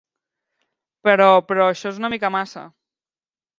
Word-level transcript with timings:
Però, 1.09 1.27
però 1.51 1.69
això 1.75 1.93
és 1.93 2.01
una 2.03 2.13
mica 2.17 2.35
massa. 2.39 2.67